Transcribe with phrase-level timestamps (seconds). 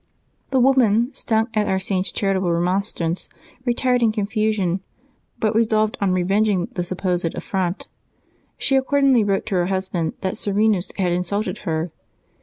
[0.49, 3.29] The woman, stung at our Saint's charitable remonstrance,
[3.65, 4.81] retired in confusion,
[5.37, 7.87] but resolved on revenging the supposed affront.
[8.57, 11.91] She ac cordingly wrote to her husband that Serenus had insulted her.